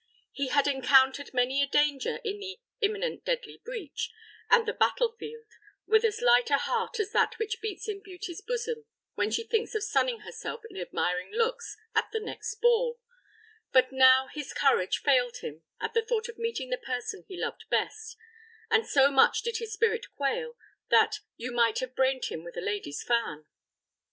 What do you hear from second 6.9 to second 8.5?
as that which beats in beauty's